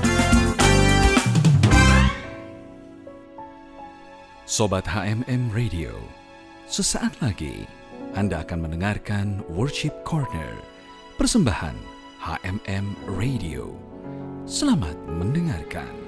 Sobat 4.43 4.91
HMM 4.91 5.55
Radio, 5.55 5.95
sesaat 6.67 7.15
lagi 7.23 7.63
Anda 8.19 8.43
akan 8.43 8.67
mendengarkan 8.67 9.47
Worship 9.55 9.95
Corner, 10.03 10.59
persembahan 11.15 11.79
HMM 12.19 12.91
Radio. 13.07 13.71
Selamat 14.51 14.99
mendengarkan. 15.15 16.04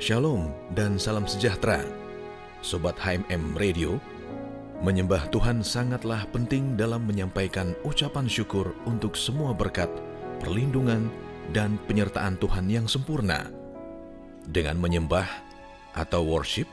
Shalom 0.00 0.48
dan 0.72 0.96
salam 0.96 1.28
sejahtera. 1.28 1.84
Sobat 2.64 2.96
HMM 2.96 3.52
Radio, 3.60 4.00
menyembah 4.80 5.28
Tuhan 5.28 5.60
sangatlah 5.60 6.24
penting 6.32 6.72
dalam 6.72 7.04
menyampaikan 7.04 7.76
ucapan 7.84 8.24
syukur 8.24 8.72
untuk 8.88 9.12
semua 9.12 9.52
berkat, 9.52 9.92
perlindungan, 10.40 11.12
dan 11.52 11.76
penyertaan 11.84 12.40
Tuhan 12.40 12.72
yang 12.72 12.88
sempurna. 12.88 13.52
Dengan 14.48 14.80
menyembah 14.80 15.28
atau 15.92 16.24
worship, 16.24 16.64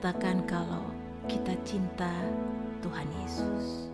Menyatakan 0.04 0.44
kalau 0.44 0.84
kita 1.32 1.56
cinta 1.64 2.12
Tuhan 2.84 3.08
Yesus. 3.24 3.88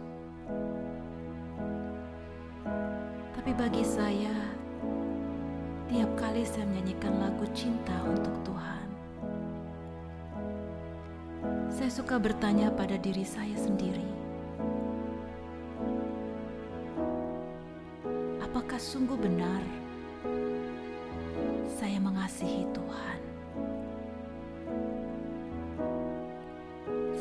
Tapi 3.38 3.54
bagi 3.54 3.86
saya, 3.86 4.34
tiap 5.86 6.10
kali 6.18 6.42
saya 6.50 6.66
menyanyikan 6.66 7.14
lagu 7.14 7.46
cinta 7.54 7.94
untuk 8.10 8.34
Tuhan, 8.42 8.88
saya 11.70 11.94
suka 11.94 12.18
bertanya 12.18 12.74
pada 12.74 12.98
diri 12.98 13.22
saya 13.22 13.54
sendiri, 13.54 14.10
apakah 18.42 18.82
sungguh 18.82 19.14
benar 19.14 19.62
saya 21.70 22.02
mengasihi 22.02 22.66
Tuhan? 22.74 23.29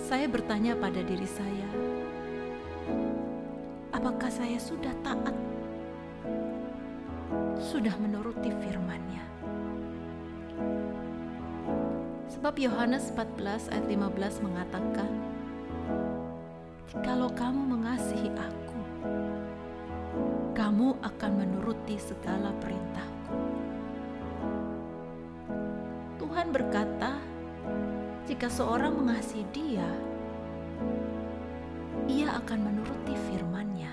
Saya 0.08 0.24
bertanya 0.24 0.72
pada 0.72 1.04
diri 1.04 1.28
saya, 1.28 1.68
apakah 3.92 4.32
saya 4.32 4.56
sudah 4.56 4.96
taat? 5.04 5.36
Sudah 7.60 7.92
menuruti 8.00 8.48
firman-Nya? 8.48 9.20
Sebab 12.32 12.56
Yohanes 12.56 13.12
14 13.12 13.68
ayat 13.68 13.84
15 13.84 14.48
mengatakan, 14.48 15.12
Jikalau 16.88 17.28
kamu 17.36 17.76
mengasihi 17.76 18.32
aku, 18.32 18.80
kamu 20.56 20.96
akan 21.04 21.32
menuruti 21.36 22.00
segala 22.00 22.56
perintahku. 22.64 23.36
Tuhan 26.16 26.48
berkata, 26.48 27.17
ketika 28.38 28.62
seorang 28.62 28.94
mengasihi 28.94 29.42
Dia, 29.50 29.90
ia 32.06 32.38
akan 32.38 32.70
menuruti 32.70 33.10
firman-Nya. 33.26 33.90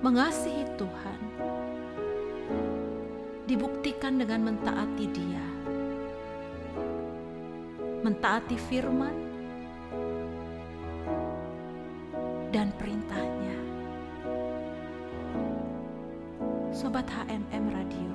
Mengasihi 0.00 0.64
Tuhan 0.80 1.20
dibuktikan 3.44 4.16
dengan 4.16 4.48
mentaati 4.48 5.04
Dia, 5.12 5.46
mentaati 8.08 8.56
firman 8.56 9.16
dan 12.48 12.72
perintahnya. 12.80 13.60
Sobat 16.72 17.04
HMM 17.12 17.64
Radio, 17.76 18.12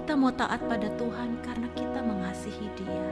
kita 0.00 0.16
mau 0.16 0.32
taat 0.32 0.64
pada 0.64 0.88
Tuhan 0.96 1.36
karena 1.44 1.68
kita 1.76 2.00
mengasihi 2.00 2.72
Dia. 2.72 3.04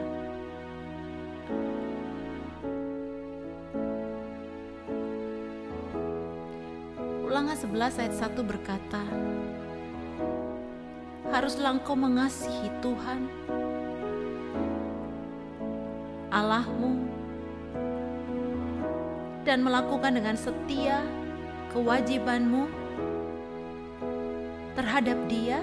Ulangan 7.29 7.56
11 7.61 8.00
ayat 8.00 8.14
1 8.17 8.40
berkata, 8.40 9.05
Haruslah 11.29 11.76
engkau 11.76 11.93
mengasihi 11.93 12.73
Tuhan, 12.81 13.29
Allahmu, 16.32 17.05
dan 19.44 19.61
melakukan 19.61 20.17
dengan 20.17 20.40
setia 20.40 21.05
kewajibanmu 21.69 22.64
terhadap 24.73 25.20
Dia 25.29 25.61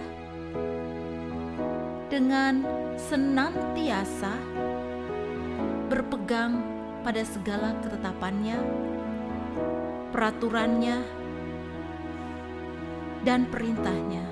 dengan 2.15 2.63
senantiasa 2.95 4.39
berpegang 5.91 6.63
pada 7.03 7.19
segala 7.27 7.75
ketetapannya, 7.83 8.55
peraturannya, 10.15 11.03
dan 13.27 13.43
perintahnya. 13.51 14.23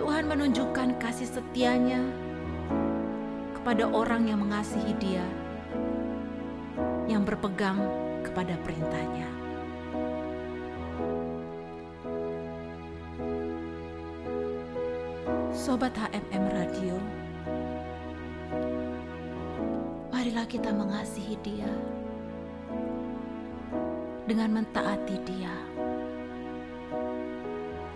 Tuhan 0.00 0.24
menunjukkan 0.24 0.96
kasih 0.96 1.28
setianya 1.28 2.00
kepada 3.52 3.84
orang 3.84 4.32
yang 4.32 4.40
mengasihi 4.40 4.96
dia, 4.96 5.28
yang 7.04 7.20
berpegang 7.20 7.76
kepada 8.24 8.56
perintahnya. 8.64 9.35
Sobat 15.66 15.98
HMM 15.98 16.46
Radio, 16.54 16.94
marilah 20.14 20.46
kita 20.46 20.70
mengasihi 20.70 21.34
dia. 21.42 21.66
Dengan 24.30 24.62
mentaati 24.62 25.18
dia. 25.26 25.50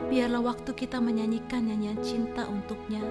Biarlah 0.02 0.42
waktu 0.42 0.74
kita 0.74 0.98
menyanyikan 0.98 1.70
nyanyian 1.70 1.94
cinta 2.02 2.42
untuknya, 2.50 3.06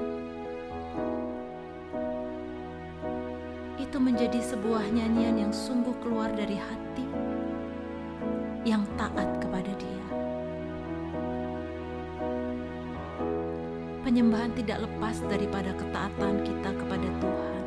itu 3.79 3.95
menjadi 3.95 4.43
sebuah 4.43 4.91
nyanyian 4.91 5.39
yang 5.47 5.53
sungguh 5.55 5.95
keluar 6.03 6.35
dari 6.35 6.59
hati. 6.59 7.07
Yang 8.67 8.91
taat 8.99 9.39
kepada 9.39 9.48
Penyembahan 14.09 14.49
tidak 14.57 14.89
lepas 14.89 15.21
daripada 15.29 15.69
ketaatan 15.77 16.41
kita 16.41 16.73
kepada 16.81 17.07
Tuhan. 17.21 17.61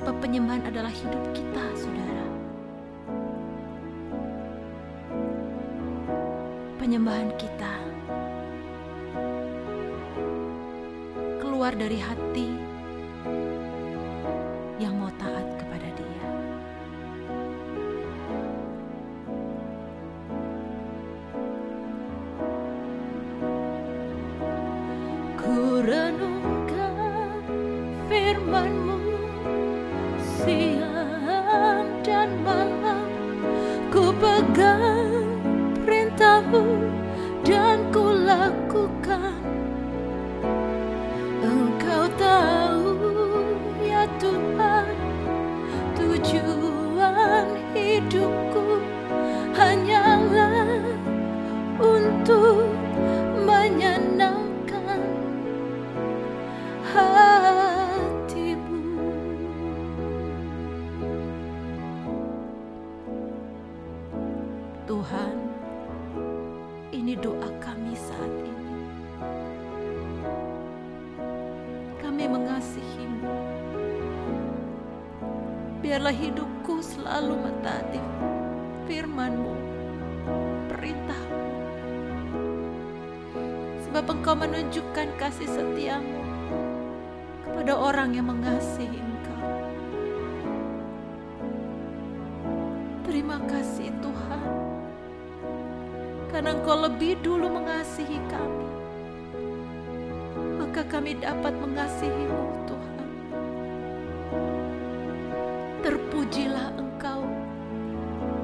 Sebab 0.00 0.16
penyembahan 0.16 0.64
adalah 0.64 0.88
hidup 0.88 1.20
kita, 1.36 1.64
saudara. 1.76 2.24
Penyembahan 6.80 7.28
kita 7.36 7.74
keluar 11.36 11.76
dari 11.76 12.00
hati 12.00 12.48
ini 67.08 67.16
doa 67.24 67.48
kami 67.56 67.96
saat 67.96 68.34
ini. 68.44 68.68
Kami 72.04 72.28
mengasihimu. 72.28 73.32
Biarlah 75.80 76.12
hidupku 76.12 76.84
selalu 76.84 77.32
mentaati 77.32 77.96
firman-Mu, 78.84 79.56
perintahmu. 80.68 81.48
Sebab 83.88 84.04
Engkau 84.04 84.36
menunjukkan 84.36 85.08
kasih 85.16 85.48
setiamu 85.48 86.20
kepada 87.40 87.72
orang 87.72 88.20
yang 88.20 88.28
mengasihi 88.28 89.00
Engkau. 89.00 89.48
Terima 93.08 93.40
kasih 93.48 93.77
Engkau 96.68 96.84
lebih 96.84 97.16
dulu 97.24 97.48
mengasihi 97.48 98.20
kami. 98.28 98.68
Maka 100.60 100.84
kami 100.84 101.16
dapat 101.16 101.56
mengasihimu 101.56 102.44
Tuhan. 102.68 103.08
Terpujilah 105.80 106.76
Engkau, 106.76 107.24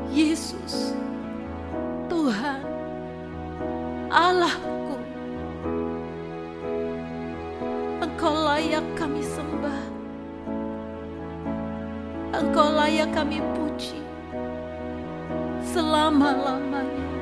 Yesus, 0.08 0.96
Tuhan, 2.08 2.64
Allahku. 4.08 4.96
Engkau 8.00 8.32
layak 8.40 8.88
kami 8.96 9.20
sembah. 9.20 9.84
Engkau 12.40 12.72
layak 12.72 13.12
kami 13.12 13.44
puji 13.52 14.00
selama-lamanya. 15.76 17.13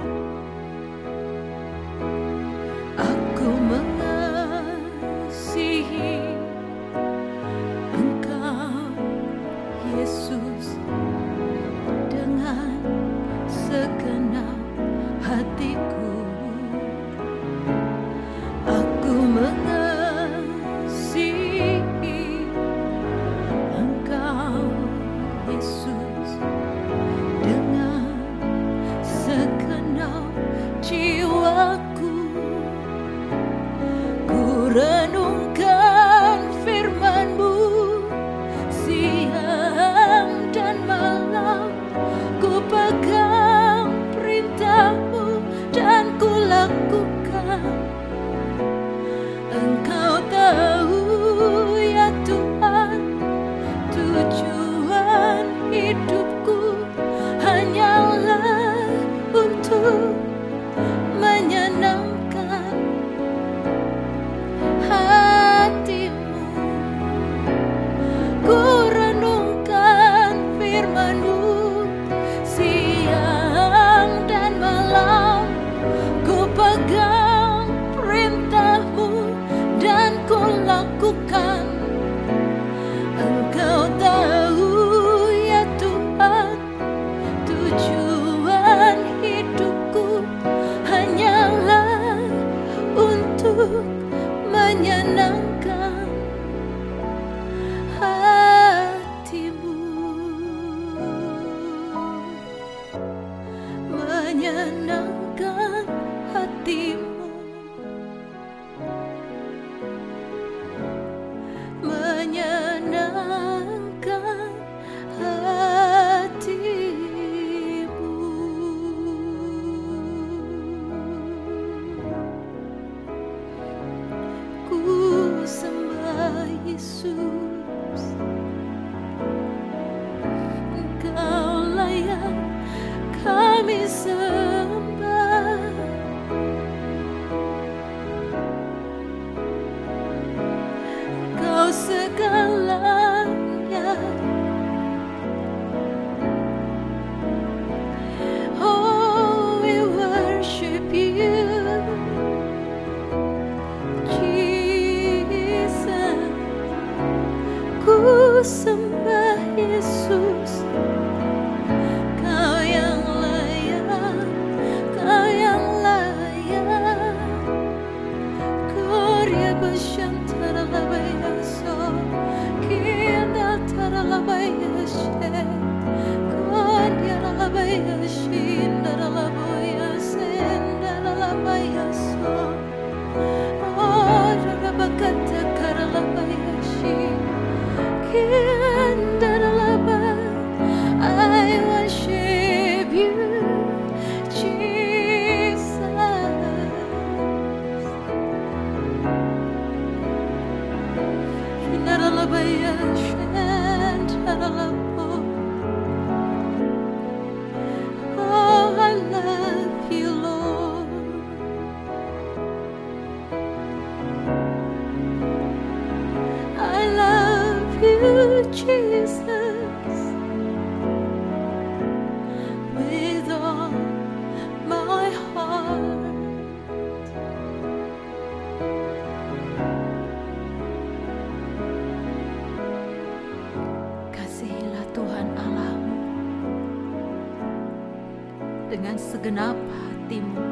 segenap 239.23 239.55
hatimu. 239.55 240.43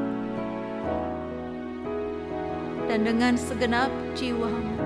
Dan 2.87 3.03
dengan 3.03 3.35
segenap 3.35 3.91
jiwamu. 4.15 4.79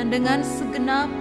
Dan 0.00 0.08
dengan 0.08 0.40
segenap 0.40 1.12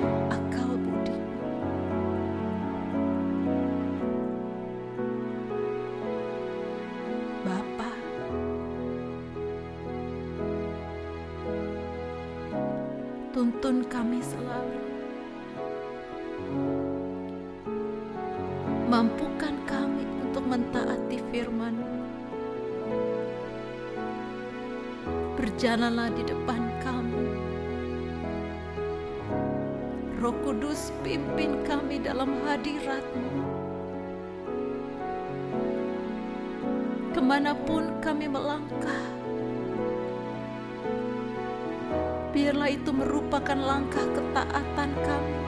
berjalanlah 25.80 26.12
di 26.12 26.28
depan 26.28 26.60
kami, 26.84 27.24
Roh 30.20 30.36
Kudus 30.44 30.92
pimpin 31.08 31.64
kami 31.64 32.04
dalam 32.04 32.36
hadiratmu. 32.44 33.32
Ke 37.16 37.24
mana 37.24 37.56
pun 37.56 37.96
kami 38.04 38.28
melangkah, 38.28 39.08
biarlah 42.36 42.76
itu 42.76 42.92
merupakan 42.92 43.56
langkah 43.56 44.04
ketaatan 44.04 44.92
kami. 45.00 45.39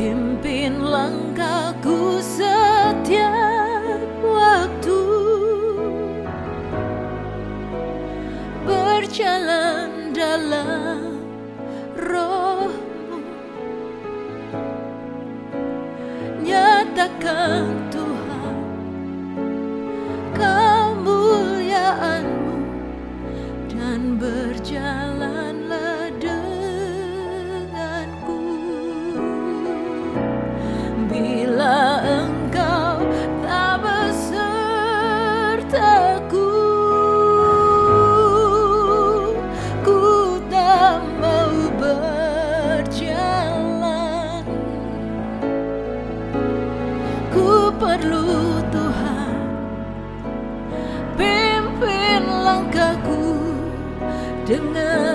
him 0.00 0.29
dengan 54.50 55.09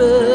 remember 0.00 0.29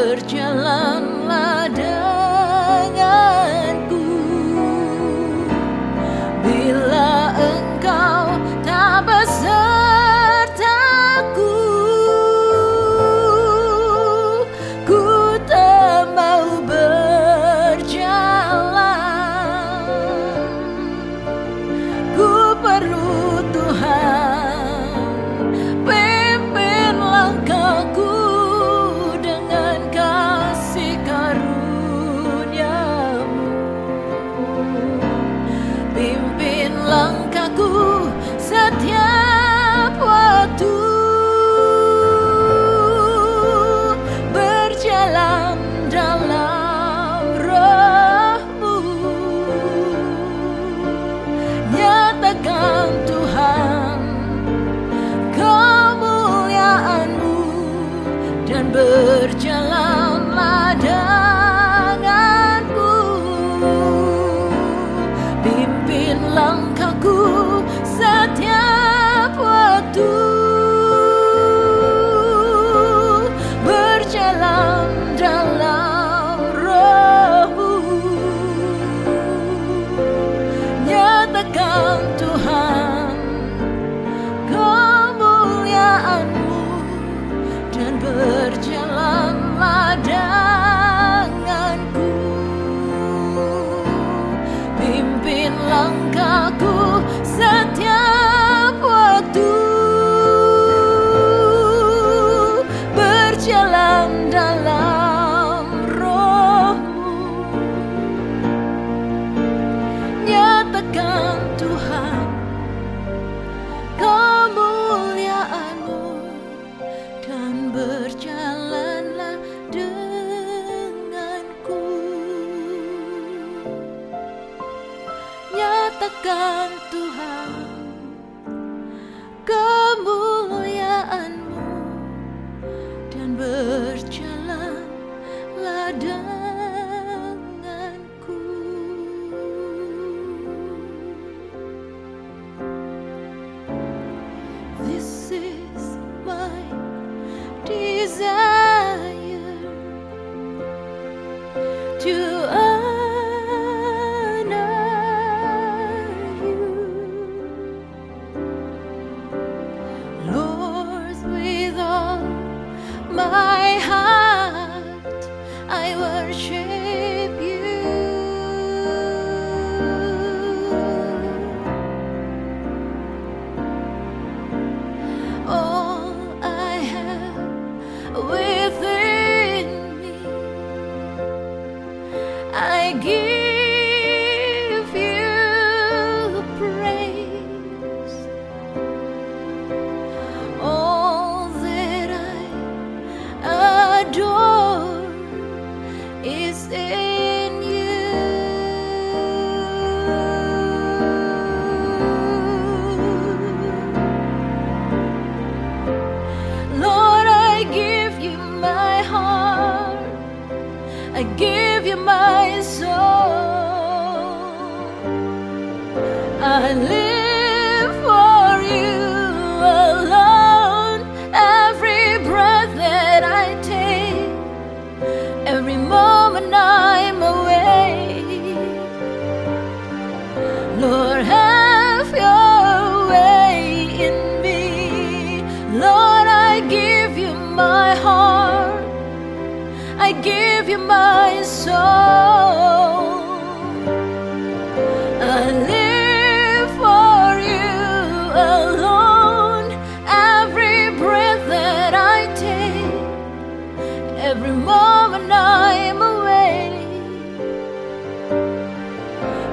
Moment 254.64 255.30
I'm 255.30 256.00
away. 256.00 256.70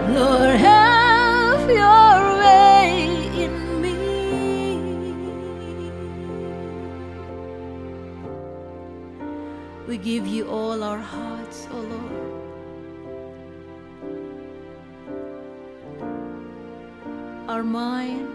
Lord, 0.10 0.56
have 0.56 1.70
your 1.70 2.38
way 2.40 3.28
in 3.44 3.82
me. 3.82 3.98
We 9.88 9.98
give 9.98 10.26
you 10.26 10.48
all 10.48 10.82
our 10.84 11.00
hearts, 11.00 11.68
O 11.72 11.76
oh 11.76 11.82
Lord. 11.94 12.24
Our 17.50 17.64
mind, 17.64 18.28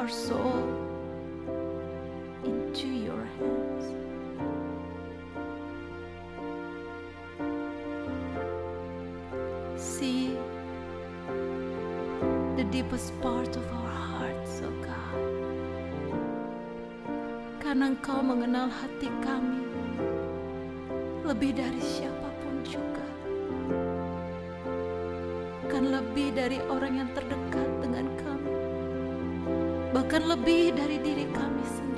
our 0.00 0.08
soul. 0.08 0.81
Engkau 18.02 18.18
mengenal 18.18 18.66
hati 18.66 19.06
kami 19.22 19.62
lebih 21.22 21.54
dari 21.54 21.78
siapa 21.78 22.34
pun 22.42 22.58
juga. 22.66 23.06
Bahkan 25.62 25.84
lebih 25.86 26.34
dari 26.34 26.58
orang 26.66 26.98
yang 26.98 27.10
terdekat 27.14 27.70
dengan 27.78 28.10
kami. 28.18 28.54
Bahkan 29.94 30.22
lebih 30.34 30.74
dari 30.74 30.98
diri 30.98 31.30
kami 31.30 31.62
sendiri. 31.62 31.91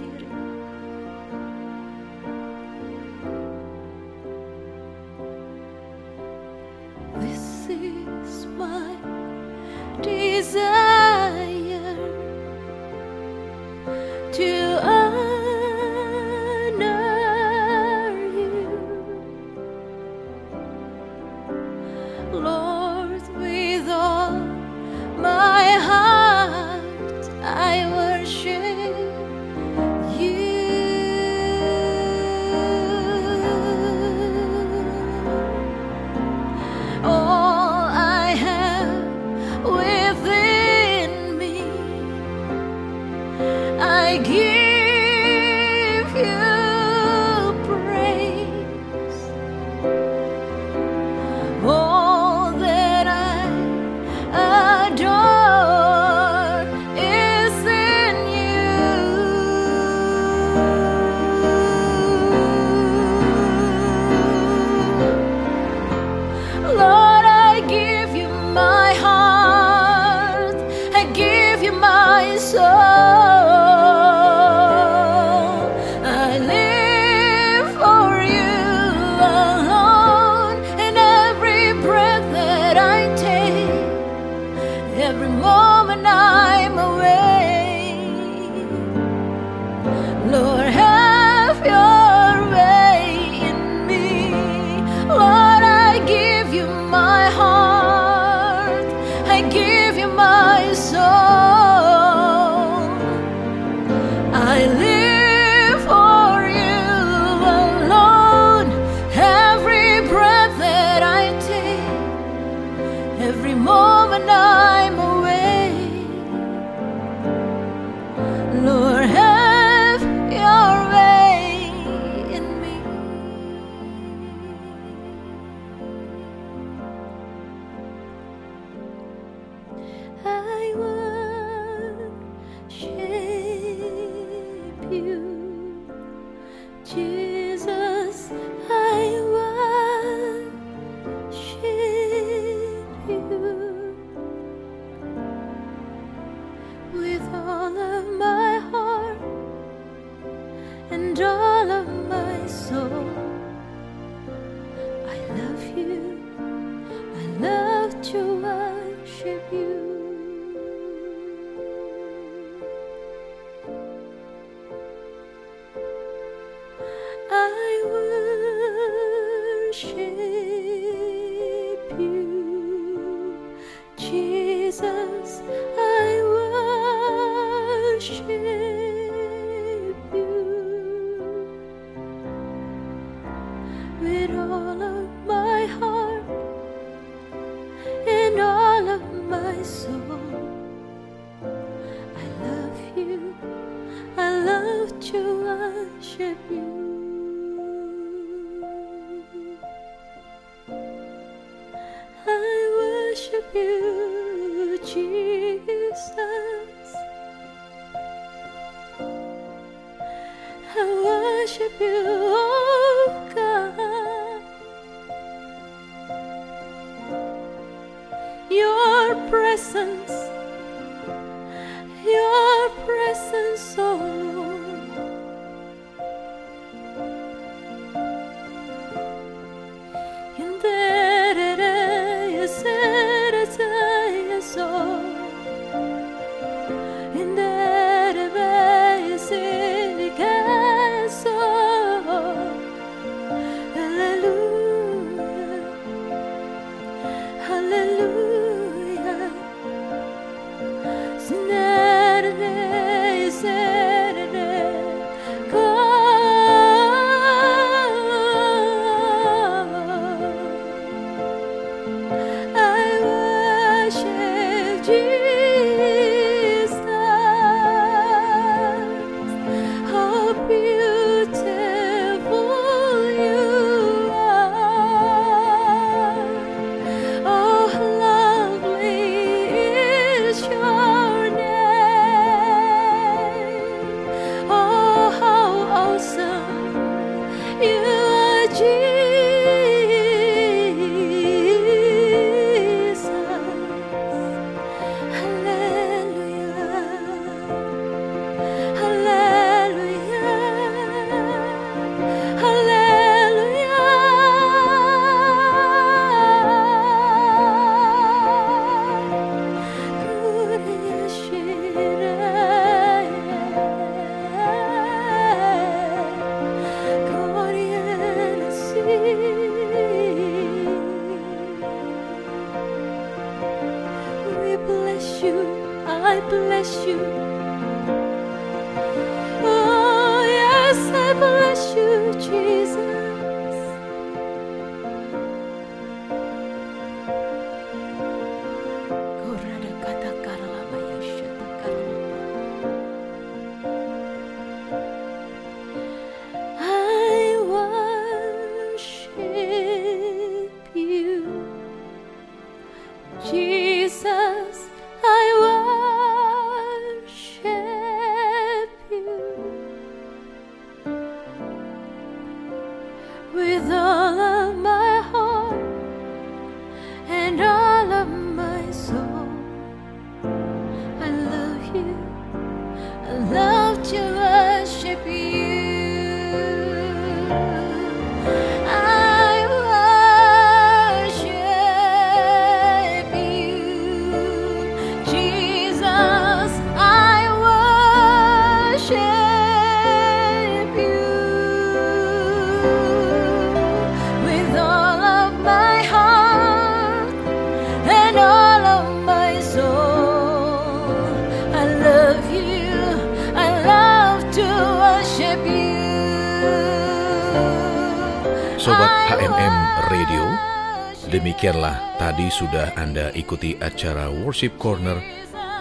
Demikianlah 411.15 411.95
tadi 411.95 412.27
sudah 412.27 412.75
Anda 412.75 413.15
ikuti 413.15 413.55
acara 413.63 414.11
Worship 414.11 414.59
Corner 414.59 414.99